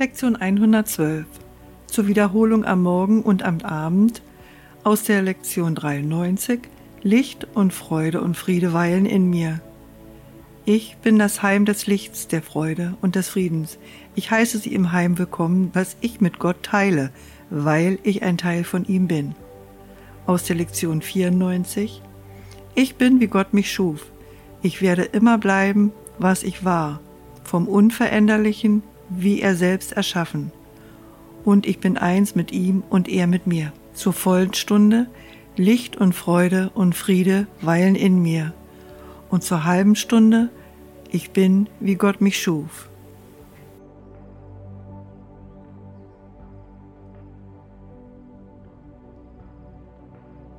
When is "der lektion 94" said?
20.44-22.02